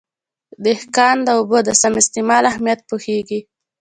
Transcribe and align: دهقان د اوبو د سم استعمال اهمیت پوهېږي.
دهقان 0.63 1.17
د 1.23 1.29
اوبو 1.37 1.57
د 1.67 1.69
سم 1.81 1.93
استعمال 2.01 2.43
اهمیت 2.51 2.79
پوهېږي. 2.89 3.39